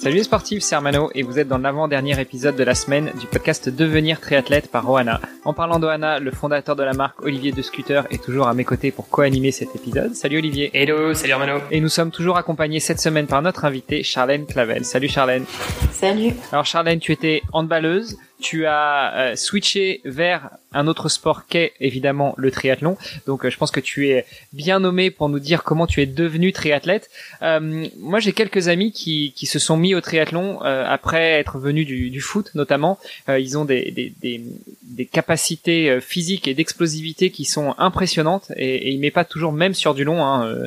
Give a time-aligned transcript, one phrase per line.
[0.00, 3.26] Salut les sportifs, c'est Armano et vous êtes dans l'avant-dernier épisode de la semaine du
[3.26, 5.20] podcast Devenir triathlète par Oana.
[5.44, 8.64] En parlant d'Oana, le fondateur de la marque Olivier de Scooter est toujours à mes
[8.64, 10.14] côtés pour co-animer cet épisode.
[10.14, 10.70] Salut Olivier.
[10.72, 11.58] Hello, salut Armano.
[11.72, 14.84] Et nous sommes toujours accompagnés cette semaine par notre invité Charlène Clavel.
[14.84, 15.44] Salut Charlène.
[15.90, 16.32] Salut.
[16.52, 22.34] Alors Charlène, tu étais handballeuse, tu as euh, switché vers un autre sport qu'est évidemment
[22.36, 22.96] le triathlon.
[23.26, 26.06] Donc euh, je pense que tu es bien nommé pour nous dire comment tu es
[26.06, 27.10] devenu triathlète.
[27.42, 31.86] Euh, moi j'ai quelques amis qui, qui se sont mis au triathlon après être venus
[31.86, 32.98] du, foot notamment.
[33.28, 34.42] ils ont des, des,
[34.82, 39.94] des, capacités physiques et d'explosivité qui sont impressionnantes et, et ils pas toujours même sur
[39.94, 40.24] du long.
[40.24, 40.66] Hein,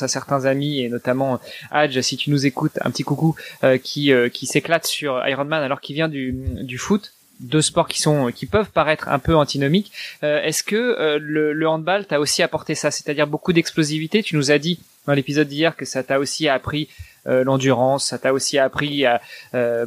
[0.00, 1.38] à certains amis et notamment
[1.70, 3.36] Adj, si tu nous écoutes, un petit coucou,
[3.82, 7.12] qui, qui s'éclate sur Ironman alors qu'il vient du, du foot
[7.42, 9.92] deux sports qui sont qui peuvent paraître un peu antinomiques.
[10.22, 14.22] Euh, est-ce que euh, le, handball t'a aussi apporté ça, c'est-à-dire beaucoup d'explosivité?
[14.22, 16.88] Tu nous as dit dans l'épisode d'hier que ça t'a aussi appris
[17.26, 19.04] euh, l'endurance, ça t'a aussi appris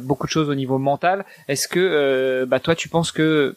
[0.02, 1.24] beaucoup de choses au niveau mental.
[1.48, 3.56] Est-ce que bah toi tu penses que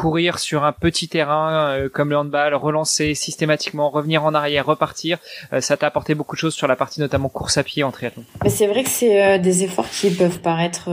[0.00, 5.18] courir sur un petit terrain comme le handball, relancer systématiquement, revenir en arrière, repartir,
[5.60, 8.24] ça t'a apporté beaucoup de choses sur la partie notamment course à pied en triathlon.
[8.46, 10.88] C'est vrai que c'est des efforts qui peuvent paraître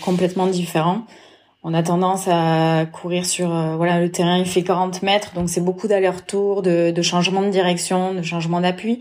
[0.00, 1.04] complètement différents.
[1.64, 5.48] On a tendance à courir sur euh, voilà le terrain il fait 40 mètres donc
[5.48, 8.98] c'est beaucoup d'aller-retour de, de changement de direction de changement d'appui.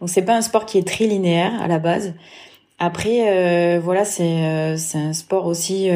[0.00, 2.14] Donc c'est pas un sport qui est très linéaire à la base.
[2.78, 5.90] Après euh, voilà c'est euh, c'est un sport aussi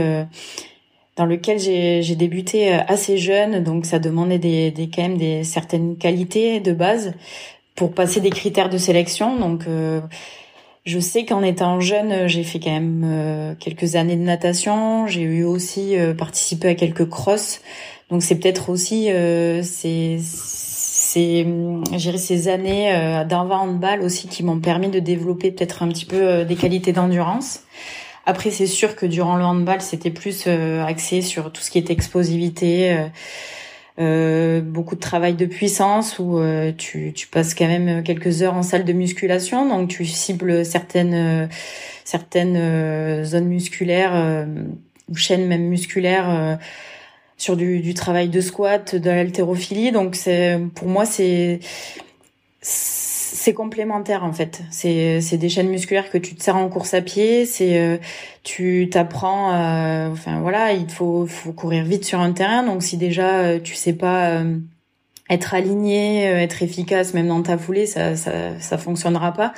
[1.17, 5.97] dans lequel j'ai débuté assez jeune donc ça demandait des, des quand même des certaines
[5.97, 7.15] qualités de base
[7.75, 9.67] pour passer des critères de sélection donc
[10.85, 15.07] je sais qu'en étant jeune, j'ai fait quand même euh, quelques années de natation.
[15.07, 17.61] J'ai eu aussi euh, participé à quelques crosses.
[18.11, 21.47] Donc c'est peut-être aussi euh, ces, ces,
[22.17, 26.45] ces années euh, d'avant handball aussi qui m'ont permis de développer peut-être un petit peu
[26.45, 27.61] des qualités d'endurance.
[28.25, 31.91] Après, c'est sûr que durant le handball, c'était plus axé sur tout ce qui est
[31.91, 33.11] explosivité
[33.99, 38.55] euh, beaucoup de travail de puissance où euh, tu, tu passes quand même quelques heures
[38.55, 41.47] en salle de musculation, donc tu cibles certaines euh,
[42.05, 44.47] certaines zones musculaires
[45.09, 46.59] ou chaînes même musculaires
[47.37, 49.93] sur du, du travail de squat, de l'haltérophilie.
[49.93, 51.61] Donc c'est pour moi c'est
[53.43, 54.63] c'est complémentaire en fait.
[54.71, 57.45] C'est c'est des chaînes musculaires que tu te sers en course à pied.
[57.45, 57.99] C'est euh,
[58.45, 59.53] tu t'apprends.
[59.53, 62.63] Euh, enfin voilà, il faut faut courir vite sur un terrain.
[62.63, 64.43] Donc si déjà euh, tu sais pas
[65.29, 69.53] être aligné, être efficace même dans ta foulée, ça ça ça fonctionnera pas.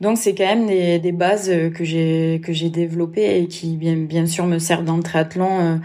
[0.00, 3.96] Donc c'est quand même des, des bases que j'ai que j'ai développées et qui bien
[3.96, 5.80] bien sûr me servent dans le triathlon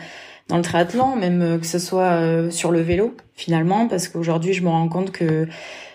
[0.49, 4.69] dans le triathlon, même que ce soit sur le vélo finalement, parce qu'aujourd'hui je me
[4.69, 5.47] rends compte que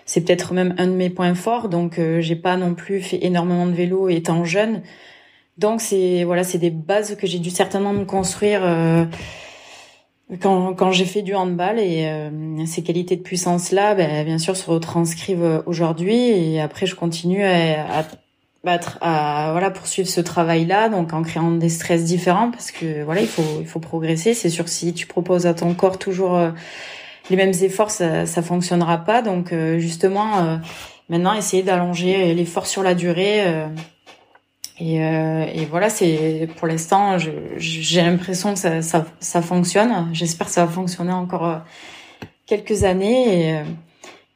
[0.09, 1.69] c'est peut-être même un de mes points forts.
[1.69, 4.81] Donc, euh, j'ai pas non plus fait énormément de vélo étant jeune.
[5.59, 9.05] Donc, c'est voilà, c'est des bases que j'ai dû certainement me construire euh,
[10.41, 11.77] quand, quand j'ai fait du handball.
[11.77, 16.17] Et euh, ces qualités de puissance là, ben, bien sûr, se retranscrivent aujourd'hui.
[16.17, 18.03] Et après, je continue à, à
[18.99, 23.21] à voilà poursuivre ce travail là donc en créant des stress différents parce que voilà
[23.21, 26.37] il faut il faut progresser c'est sûr si tu proposes à ton corps toujours
[27.29, 29.21] les mêmes efforts, ça, ça fonctionnera pas.
[29.21, 30.57] Donc euh, justement, euh,
[31.09, 33.41] maintenant, essayer d'allonger l'effort sur la durée.
[34.81, 37.17] Euh, et, voilà, c'est pour l'instant,
[37.57, 40.09] j'ai l'impression que ça, fonctionne.
[40.13, 41.61] J'espère que ça va fonctionner encore
[42.45, 43.61] quelques années.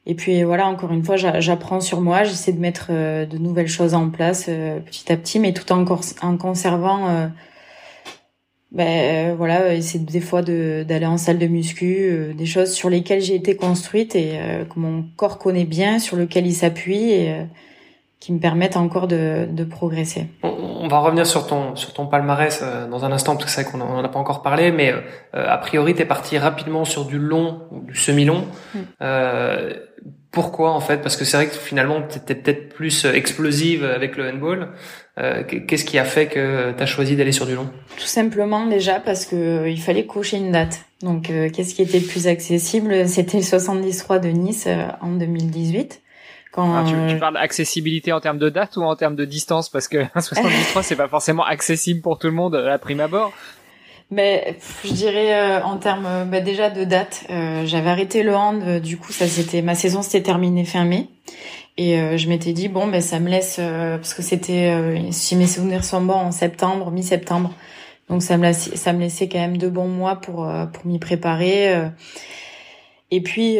[0.04, 2.24] Et, puis voilà, encore une fois, j'apprends sur moi.
[2.24, 4.44] J'essaie de mettre de nouvelles choses en place
[4.84, 7.30] petit à petit, mais tout en conservant
[8.74, 12.90] ben euh, voilà c'est des fois d'aller en salle de muscu euh, des choses sur
[12.90, 17.12] lesquelles j'ai été construite et euh, que mon corps connaît bien sur lequel il s'appuie
[17.12, 17.46] et
[18.18, 20.26] qui me permettent encore de, de progresser.
[20.42, 23.70] On, va revenir sur ton sur ton palmarès dans un instant parce que c'est vrai
[23.70, 24.92] qu'on en a pas encore parlé mais
[25.32, 28.44] a priori tu es parti rapidement sur du long ou du semi-long.
[28.74, 28.78] Mm.
[30.34, 30.98] Pourquoi en fait?
[30.98, 34.68] Parce que c'est vrai que finalement tu étais peut-être plus explosive avec le handball.
[35.16, 37.70] Euh, qu'est-ce qui a fait que tu as choisi d'aller sur du long?
[37.96, 40.84] Tout simplement déjà parce que euh, il fallait cocher une date.
[41.02, 43.08] Donc euh, qu'est-ce qui était le plus accessible?
[43.08, 44.68] C'était le 73 de Nice
[45.00, 46.02] en 2018.
[46.52, 49.68] Quand ah, tu, parles d'accessibilité en termes de date ou en termes de distance?
[49.68, 53.32] Parce que un 73 c'est pas forcément accessible pour tout le monde à prime abord.
[54.10, 57.24] Mais je dirais en termes bah, déjà de date,
[57.64, 58.80] j'avais arrêté le hand.
[58.80, 61.08] du coup, ça c'était ma saison s'était terminée fin mai.
[61.76, 64.72] Et euh, je m'étais dit bon ben ça me laisse parce que c'était
[65.10, 67.52] si mes souvenirs sont bons en septembre, mi-septembre.
[68.08, 70.98] Donc ça me laissait, ça me laissait quand même deux bons mois pour pour m'y
[70.98, 71.74] préparer.
[73.10, 73.56] Et puis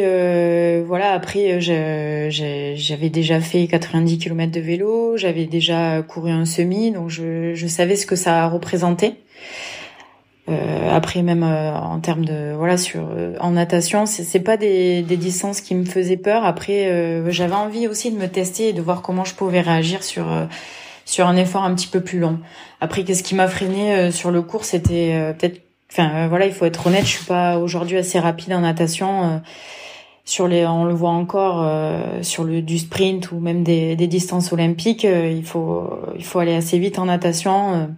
[0.85, 7.09] voilà, après j'avais déjà fait 90 km de vélo, j'avais déjà couru un semi, donc
[7.09, 9.15] je, je savais ce que ça représentait.
[10.47, 14.57] Euh, après même euh, en termes de voilà sur euh, en natation c'est c'est pas
[14.57, 16.45] des, des distances qui me faisaient peur.
[16.45, 20.03] Après euh, j'avais envie aussi de me tester et de voir comment je pouvais réagir
[20.03, 20.25] sur
[21.05, 22.39] sur un effort un petit peu plus long.
[22.79, 25.61] Après qu'est-ce qui m'a freiné sur le cours c'était peut-être
[25.91, 29.41] enfin voilà il faut être honnête je suis pas aujourd'hui assez rapide en natation
[30.25, 31.67] sur les on le voit encore
[32.21, 36.55] sur le du sprint ou même des, des distances olympiques il faut il faut aller
[36.55, 37.89] assez vite en natation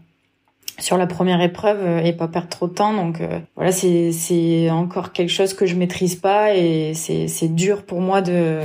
[0.80, 2.94] sur la première épreuve euh, et pas perdre trop de temps.
[2.94, 7.48] Donc euh, voilà, c'est c'est encore quelque chose que je maîtrise pas et c'est c'est
[7.48, 8.60] dur pour moi de.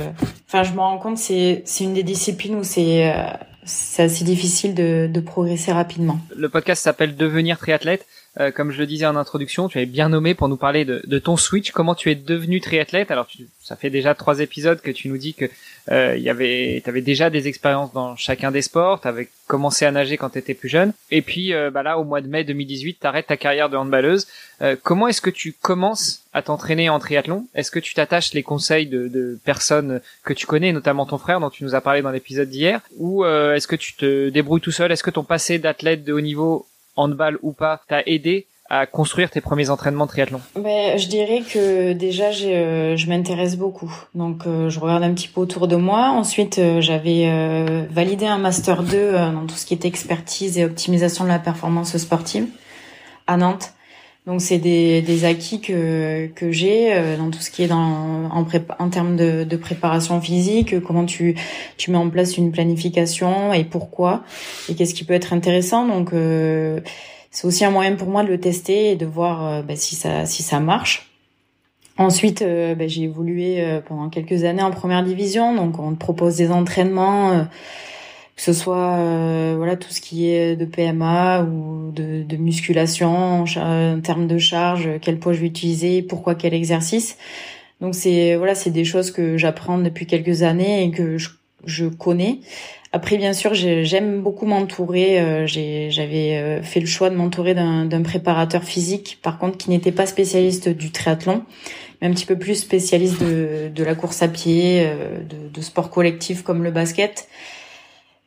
[0.47, 3.23] Enfin, je me rends compte c'est c'est une des disciplines où c'est euh,
[3.65, 6.19] c'est assez difficile de de progresser rapidement.
[6.35, 8.05] Le podcast s'appelle Devenir triathlète.
[8.39, 11.01] Euh, comme je le disais en introduction, tu avais bien nommé pour nous parler de,
[11.05, 13.11] de ton switch, comment tu es devenu triathlète.
[13.11, 15.45] Alors, tu, ça fait déjà trois épisodes que tu nous dis que
[15.91, 19.85] euh, y avait, tu avais déjà des expériences dans chacun des sports, tu avais commencé
[19.85, 22.27] à nager quand tu étais plus jeune, et puis euh, bah là, au mois de
[22.27, 24.27] mai 2018, tu arrêtes ta carrière de handballeuse.
[24.61, 27.47] Euh, comment est-ce que tu commences à t'entraîner en triathlon?
[27.55, 31.39] Est-ce que tu t'attaches les conseils de, de, personnes que tu connais, notamment ton frère
[31.39, 34.71] dont tu nous as parlé dans l'épisode d'hier, ou est-ce que tu te débrouilles tout
[34.71, 34.91] seul?
[34.91, 36.65] Est-ce que ton passé d'athlète de haut niveau
[36.95, 41.41] handball ou pas, t'a aidé à construire tes premiers entraînements de triathlon ben, Je dirais
[41.41, 43.93] que déjà, euh, je m'intéresse beaucoup.
[44.15, 46.09] Donc, euh, je regarde un petit peu autour de moi.
[46.09, 47.29] Ensuite, euh, j'avais
[47.91, 51.95] validé un Master 2 dans tout ce qui était expertise et optimisation de la performance
[51.97, 52.47] sportive
[53.27, 53.73] à Nantes.
[54.25, 58.45] Donc, c'est des, des acquis que, que j'ai dans tout ce qui est dans, en,
[58.79, 61.35] en termes de, de préparation physique, comment tu,
[61.77, 64.23] tu mets en place une planification et pourquoi,
[64.69, 65.85] et qu'est-ce qui peut être intéressant.
[65.87, 66.13] Donc,
[67.33, 69.95] c'est aussi un moyen pour moi de le tester et de voir euh, bah, si
[69.95, 71.09] ça si ça marche.
[71.97, 75.99] Ensuite, euh, bah, j'ai évolué euh, pendant quelques années en première division, donc on te
[75.99, 77.47] propose des entraînements,
[78.35, 78.97] que ce soit
[79.55, 84.89] voilà tout ce qui est de PMA ou de, de musculation en, termes de charge,
[85.01, 87.17] quel poids je vais utiliser, pourquoi quel exercice.
[87.81, 91.29] Donc c'est voilà c'est des choses que j'apprends depuis quelques années et que je,
[91.65, 92.39] je connais.
[92.95, 95.19] Après, bien sûr, j'aime beaucoup m'entourer.
[95.19, 99.91] Euh, j'avais euh, fait le choix de m'entourer d'un préparateur physique, par contre, qui n'était
[99.91, 101.43] pas spécialiste du triathlon,
[101.99, 105.61] mais un petit peu plus spécialiste de, de la course à pied, euh, de, de
[105.61, 107.27] sport collectif comme le basket.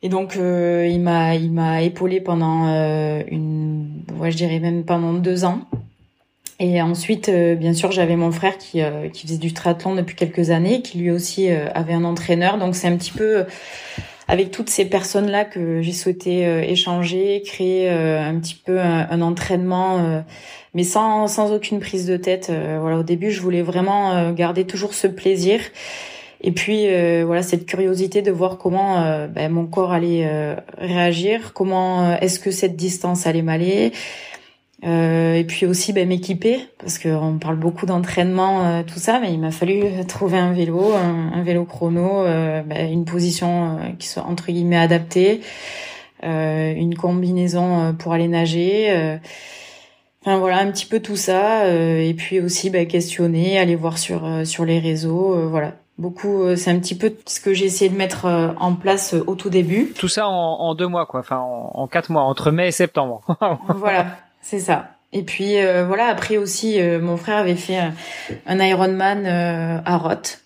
[0.03, 2.67] Et donc, il m'a il m'a épaulé pendant
[3.29, 5.61] une, ouais, je dirais même pendant deux ans.
[6.59, 8.81] Et ensuite, bien sûr, j'avais mon frère qui,
[9.13, 12.57] qui faisait du triathlon depuis quelques années, qui lui aussi avait un entraîneur.
[12.57, 13.45] Donc, c'est un petit peu
[14.27, 19.21] avec toutes ces personnes-là que j'ai souhaité euh, échanger, créer euh, un petit peu un,
[19.21, 20.21] entraînement, euh,
[20.73, 22.51] mais sans, sans aucune prise de tête.
[22.79, 25.59] voilà, au début, je voulais vraiment garder toujours ce plaisir.
[26.41, 26.87] Et puis
[27.23, 32.75] voilà cette curiosité de voir comment ben, mon corps allait réagir, comment est-ce que cette
[32.75, 33.91] distance allait m'aller,
[34.85, 39.33] euh, et puis aussi ben, m'équiper parce qu'on parle beaucoup d'entraînement euh, tout ça mais
[39.33, 44.07] il m'a fallu trouver un vélo un, vélo chrono euh, ben, une position euh, qui
[44.07, 45.41] soit entre guillemets adaptée
[46.21, 49.19] une combinaison pour aller nager
[50.21, 54.27] enfin voilà un petit peu tout ça et puis aussi ben, questionner aller voir sur
[54.43, 58.25] sur les réseaux voilà beaucoup c'est un petit peu ce que j'ai essayé de mettre
[58.59, 61.87] en place au tout début tout ça en, en deux mois quoi enfin en, en
[61.87, 63.21] quatre mois entre mai et septembre
[63.75, 64.17] voilà
[64.49, 64.91] c'est ça.
[65.11, 67.77] Et puis euh, voilà, après aussi, euh, mon frère avait fait
[68.45, 70.41] un, Ironman euh, à Roth.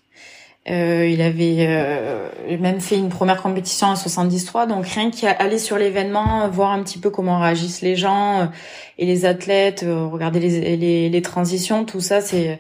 [0.68, 6.72] Il avait même fait une première compétition en 73, donc rien qu'aller sur l'événement, voir
[6.72, 8.50] un petit peu comment réagissent les gens
[8.98, 12.60] et les athlètes, regarder les, les, les transitions, tout ça, c'est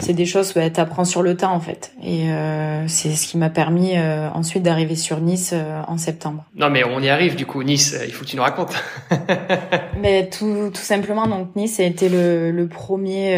[0.00, 1.92] c'est des choses que bah, tu apprends sur le tas en fait.
[2.02, 6.44] Et euh, c'est ce qui m'a permis euh, ensuite d'arriver sur Nice euh, en septembre.
[6.54, 8.74] Non mais on y arrive du coup, Nice, il faut que tu nous racontes.
[10.00, 13.36] mais tout, tout simplement, donc Nice a été le, le premier,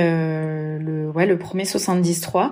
[0.78, 2.50] le, ouais, le premier 73.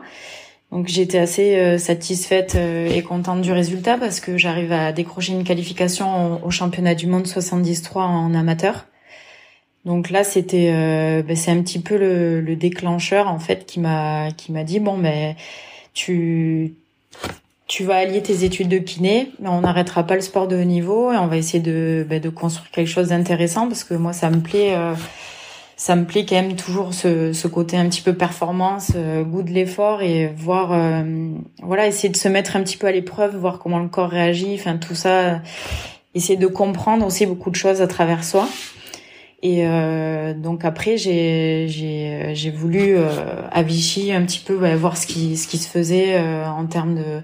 [0.71, 6.45] Donc j'étais assez satisfaite et contente du résultat parce que j'arrive à décrocher une qualification
[6.45, 8.85] au, championnat du monde 73 en amateur.
[9.85, 13.81] Donc là, c'était, euh, ben, c'est un petit peu le, le, déclencheur en fait qui
[13.81, 15.35] m'a qui m'a dit bon ben
[15.95, 16.75] tu
[17.67, 20.65] tu vas allier tes études de kiné, mais on n'arrêtera pas le sport de haut
[20.65, 24.13] niveau et on va essayer de ben, de construire quelque chose d'intéressant parce que moi
[24.13, 24.77] ça me plaît.
[25.79, 29.43] Euh, ça me plaît quand même toujours ce, ce côté un petit peu performance, goût
[29.43, 30.77] de l'effort et voir,
[31.63, 34.55] voilà, essayer de se mettre un petit peu à l'épreuve, voir comment le corps réagit,
[34.55, 35.41] enfin tout ça,
[36.15, 38.49] essayer de comprendre aussi beaucoup de choses à travers soi.
[39.43, 43.09] Et euh, donc après, j'ai j'ai j'ai voulu euh,
[43.53, 46.97] à Vichy un petit peu voir ce qui ce qui se faisait euh, en termes
[46.97, 47.23] de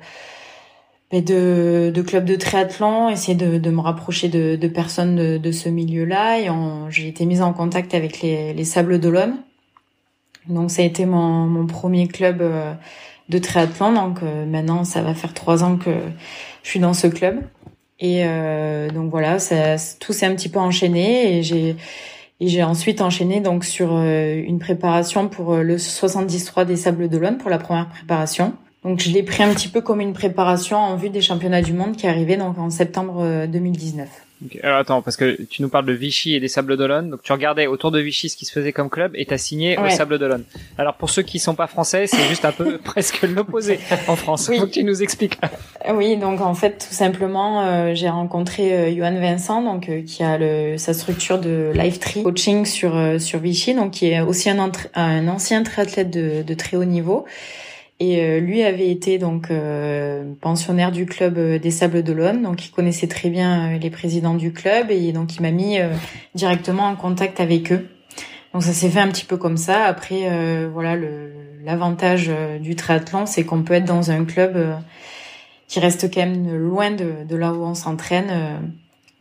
[1.22, 6.40] de, de club de triathlon, essayer de, me rapprocher de, personnes de, ce milieu-là.
[6.40, 6.48] Et
[6.90, 9.36] j'ai été mise en contact avec les, les Sables d'Olonne.
[10.48, 12.72] Donc ça a été mon, premier club euh,
[13.28, 13.92] de triathlon.
[13.92, 15.90] Donc euh, maintenant, ça va faire trois ans que
[16.62, 17.40] je suis dans ce club.
[18.00, 19.36] Et euh, donc voilà,
[20.00, 21.42] tout s'est un petit peu enchaîné et
[22.40, 27.58] j'ai ensuite enchaîné donc sur une préparation pour le 73 des Sables d'Olonne pour la
[27.58, 28.54] première préparation.
[28.84, 31.72] Donc je l'ai pris un petit peu comme une préparation en vue des championnats du
[31.72, 34.08] monde qui arrivaient donc en septembre 2019.
[34.62, 37.10] Alors attends, parce que tu nous parles de Vichy et des Sables d'Olonne.
[37.10, 39.78] Donc tu regardais autour de Vichy ce qui se faisait comme club et t'as signé
[39.78, 40.44] au Sables d'Olonne.
[40.76, 44.48] Alors pour ceux qui sont pas français, c'est juste un peu presque l'opposé en France.
[44.50, 44.58] Oui.
[44.58, 45.38] Faut que tu nous expliques.
[45.92, 50.22] Oui, donc en fait tout simplement, euh, j'ai rencontré euh, Johan Vincent, donc euh, qui
[50.22, 54.50] a le, sa structure de Life Tree Coaching sur sur Vichy, donc qui est aussi
[54.50, 57.24] un, un ancien triathlète de, de très haut niveau
[58.00, 62.66] et euh, lui avait été donc euh, pensionnaire du club euh, des Sables d'Olonne, donc
[62.66, 65.78] il connaissait très bien les présidents du club et donc il m'a mis
[66.34, 67.88] directement en contact avec eux.
[68.52, 69.84] Donc ça s'est fait un petit peu comme ça.
[69.84, 70.28] Après,
[70.72, 70.96] voilà,
[71.64, 74.56] l'avantage du triathlon, c'est qu'on peut être dans un club
[75.66, 78.30] qui reste quand même loin de, de là où on s'entraîne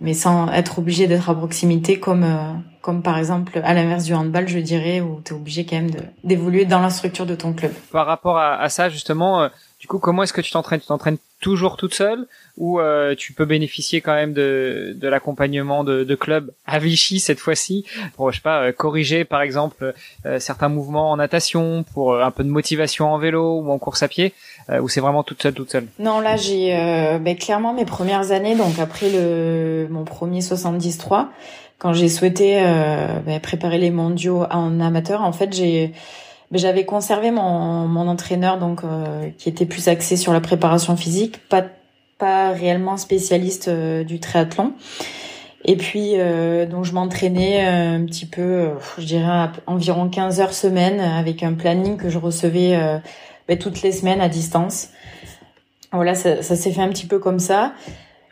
[0.04, 4.14] mais sans être obligé d'être à proximité comme euh, comme par exemple à l'inverse du
[4.14, 5.92] handball, je dirais, où tu es obligé quand même
[6.26, 7.72] d'évoluer dans la structure de ton club.
[7.94, 9.48] Par rapport à, ça, justement, euh,
[9.84, 10.80] du coup, comment est-ce que tu t'entraînes?
[10.80, 12.26] Tu t'entraînes toujours toute seule
[12.56, 17.20] ou euh, tu peux bénéficier quand même de, de l'accompagnement de, de clubs à Vichy
[17.20, 17.84] cette fois-ci
[18.16, 19.94] pour je sais pas corriger par exemple
[20.40, 24.08] certains mouvements en natation pour un peu de motivation en vélo ou en course à
[24.08, 24.34] pied
[24.70, 25.88] euh, ou c'est vraiment toute seule, toute seule?
[26.00, 31.26] Non, là j'ai euh, ben, clairement mes premières années, donc après le mon premier 73,
[31.80, 35.92] quand j'ai souhaité euh, ben, préparer les mondiaux en amateur, en fait j'ai
[36.60, 41.48] j'avais conservé mon, mon entraîneur donc euh, qui était plus axé sur la préparation physique,
[41.50, 41.64] pas
[42.20, 44.74] pas réellement spécialiste du triathlon.
[45.66, 46.14] Et puis
[46.70, 51.98] donc je m'entraînais un petit peu, je dirais environ 15 heures semaine avec un planning
[51.98, 52.78] que je recevais
[53.48, 54.90] ben, toutes les semaines à distance.
[55.92, 57.74] Voilà, ça s'est fait un petit peu comme ça.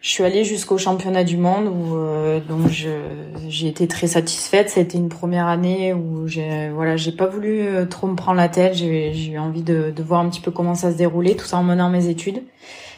[0.01, 4.72] Je suis allée jusqu'au championnat du monde où euh, donc j'ai été très satisfaite.
[4.72, 8.50] C'était une première année où j'ai voilà j'ai pas voulu euh, trop me prendre la
[8.50, 8.74] tête.
[8.74, 11.58] J'ai eu envie de, de, voir un petit peu comment ça se déroulait, tout ça
[11.58, 12.41] en menant mes études,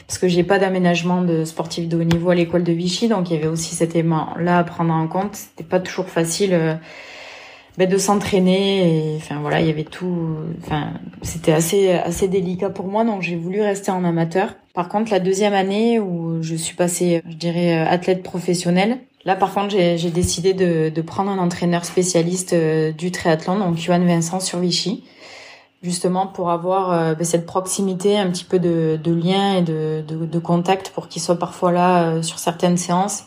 [0.07, 3.29] parce que j'ai pas d'aménagement de sportif de haut niveau à l'école de Vichy, donc
[3.29, 5.35] il y avait aussi cet élément là à prendre en compte.
[5.35, 6.53] C'était pas toujours facile.
[6.53, 6.75] Euh,
[7.77, 12.87] ben, de s'entraîner enfin voilà il y avait tout enfin c'était assez assez délicat pour
[12.87, 14.53] moi donc j'ai voulu rester en amateur.
[14.73, 19.35] Par contre la deuxième année où je suis passée je dirais euh, athlète professionnel là
[19.35, 24.05] par contre j'ai décidé de, de prendre un entraîneur spécialiste euh, du triathlon donc Johan
[24.05, 25.03] Vincent sur Vichy
[25.81, 30.03] justement pour avoir euh, ben, cette proximité un petit peu de, de lien et de,
[30.07, 33.23] de, de contact pour qu'il soit parfois là sur certaines séances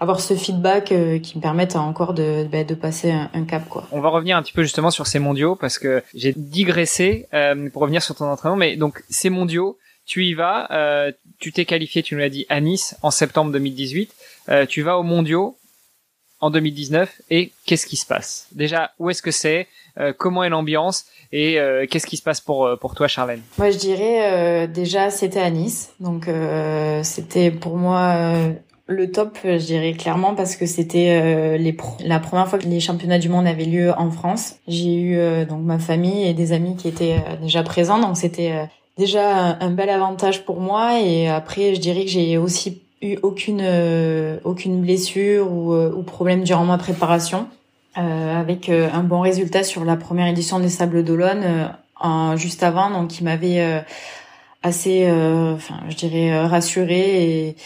[0.00, 3.86] avoir ce feedback euh, qui me permette encore de, bah, de passer un, cap quoi.
[3.92, 7.70] On va revenir un petit peu justement sur ces mondiaux parce que j'ai digressé euh,
[7.70, 11.64] pour revenir sur ton entraînement mais donc ces mondiaux tu y vas euh, tu t'es
[11.64, 14.14] qualifié tu nous l'as dit à Nice en septembre 2018
[14.48, 15.56] euh, tu vas aux mondiaux
[16.40, 18.46] en 2019 et qu'est-ce qui se passe?
[18.52, 19.66] Déjà où est-ce que c'est?
[19.98, 21.06] Euh, comment est l'ambiance?
[21.32, 21.58] Et
[21.90, 23.42] qu'est-ce qui se passe pour pour toi Charlène?
[23.58, 25.92] Moi je dirais déjà c'était à Nice.
[25.98, 26.28] Donc
[27.02, 28.54] c'était pour moi
[28.88, 31.72] le top, je dirais clairement parce que c'était euh,
[32.04, 34.56] la première fois que les championnats du monde avaient lieu en France.
[34.68, 38.16] J'ai eu euh, donc ma famille et des amis qui étaient euh, déjà présents, donc
[38.16, 41.00] c'était déjà un, bel avantage pour moi.
[41.00, 43.62] Et après, je dirais que j'ai aussi eu aucune
[44.44, 47.46] aucune blessure ou, ou, problème durant ma préparation,
[47.94, 51.72] avec un bon résultat sur la première édition des Sables d'Olonne
[52.36, 53.84] juste avant, donc qui m'avait
[54.62, 57.56] assez, enfin, je dirais rassuré et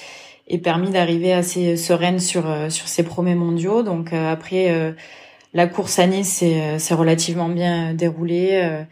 [0.50, 3.82] et permis d'arriver assez sereine sur euh, sur ces premiers mondiaux.
[3.82, 4.92] Donc euh, après euh,
[5.54, 6.44] la course à Nice
[6.78, 8.84] c'est relativement bien déroulé.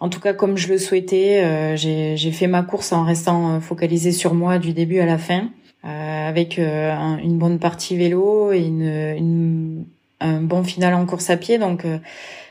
[0.00, 4.34] En tout cas, comme je le souhaitais, j'ai fait ma course en restant focalisée sur
[4.34, 5.50] moi du début à la fin,
[5.84, 9.84] avec une bonne partie vélo et une, une,
[10.18, 11.58] un bon final en course à pied.
[11.58, 11.84] Donc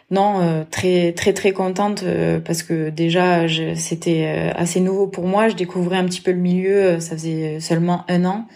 [0.10, 3.46] non, euh, très très très contente euh, parce que déjà
[3.76, 5.50] c'était euh, assez nouveau pour moi.
[5.50, 8.48] Je découvrais un petit peu le milieu, ça faisait seulement un an.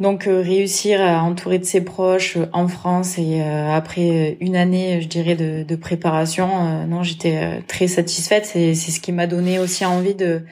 [0.00, 5.36] Donc réussir à entourer de ses proches en France et après une année, je dirais,
[5.36, 8.44] de, de préparation, non, j'étais très satisfaite.
[8.44, 10.42] C'est ce qui m'a donné aussi envie de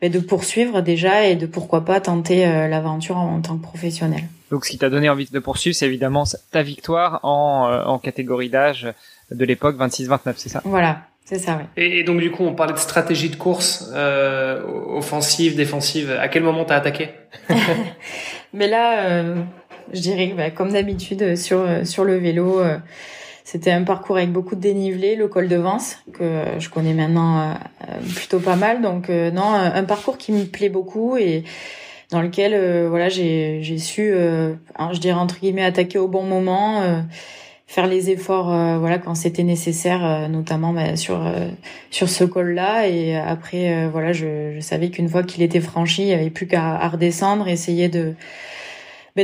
[0.00, 4.22] de poursuivre déjà et de pourquoi pas tenter l'aventure en, tant que professionnel.
[4.52, 8.48] Donc ce qui t'a donné envie de poursuivre, c'est évidemment ta victoire en, en catégorie
[8.48, 8.86] d'âge
[9.30, 10.62] de l'époque 26-29, c'est ça?
[10.64, 11.64] Voilà, c'est ça, oui.
[11.76, 16.10] Et, donc du coup, on parlait de stratégie de course, euh, offensive, défensive.
[16.18, 17.10] À quel moment t'as attaqué?
[18.52, 19.36] Mais là, euh,
[19.92, 22.62] je dirais, bah, comme d'habitude, sur sur le vélo.
[23.50, 27.40] C'était un parcours avec beaucoup de dénivelé, le col de Vence, que je connais maintenant
[27.40, 27.54] euh,
[28.14, 28.82] plutôt pas mal.
[28.82, 31.44] Donc euh, non, un parcours qui me plaît beaucoup et
[32.10, 36.82] dans lequel euh, voilà j'ai j'ai su, je dirais entre guillemets, attaquer au bon moment,
[37.68, 38.46] faire les efforts
[38.80, 41.20] voilà quand c'était nécessaire, notamment bah, sur
[41.90, 42.88] sur ce col-là.
[42.88, 46.48] Et après voilà, je, je savais qu'une fois qu'il était franchi, il y avait plus
[46.48, 48.14] qu'à redescendre, essayer de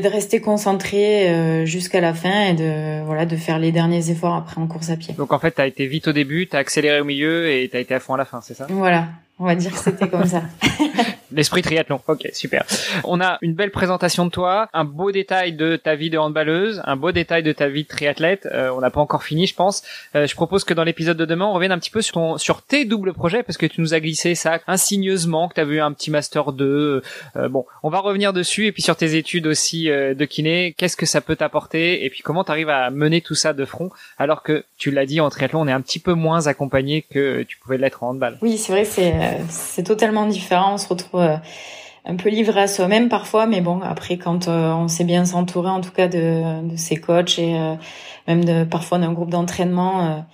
[0.01, 4.35] de rester concentré euh, jusqu'à la fin et de voilà de faire les derniers efforts
[4.35, 5.15] après en course à pied.
[5.15, 7.69] Donc en fait, tu as été vite au début, tu as accéléré au milieu et
[7.69, 8.67] tu as été à fond à la fin, c'est ça?
[8.71, 9.09] Voilà,
[9.39, 10.43] on va dire que c'était comme ça.
[11.33, 12.01] L'esprit triathlon.
[12.07, 12.65] Ok, super.
[13.03, 16.81] On a une belle présentation de toi, un beau détail de ta vie de handballeuse,
[16.85, 18.47] un beau détail de ta vie de triathlète.
[18.53, 19.83] Euh, on n'a pas encore fini, je pense.
[20.15, 22.39] Euh, je propose que dans l'épisode de demain, on revienne un petit peu sur ton,
[22.39, 25.65] sur tes doubles projets parce que tu nous as glissé ça insigneusement, que tu as
[25.65, 27.03] vu un petit master 2.
[27.37, 30.75] Euh, bon, on va revenir dessus et puis sur tes études aussi de kiné.
[30.79, 33.65] Qu'est-ce que ça peut t'apporter et puis comment tu arrives à mener tout ça de
[33.65, 37.03] front alors que tu l'as dit en triathlon, on est un petit peu moins accompagné
[37.03, 38.39] que tu pouvais l'être en handball?
[38.41, 39.13] Oui, c'est vrai, c'est
[39.49, 40.75] c'est totalement différent.
[40.75, 41.37] On se retrouve euh,
[42.05, 45.71] un peu livré à soi-même parfois, mais bon, après quand euh, on sait bien s'entourer,
[45.71, 47.75] en tout cas de, de ses coachs et euh,
[48.29, 50.25] même de parfois d'un groupe d'entraînement,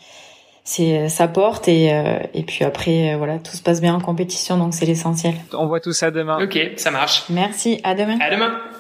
[0.62, 1.87] c'est ça porte et
[2.35, 5.35] et puis après voilà tout se passe bien en compétition donc c'est l'essentiel.
[5.52, 6.40] On voit tout ça demain.
[6.40, 7.25] Ok, ça marche.
[7.30, 8.19] Merci, à demain.
[8.21, 8.61] À demain.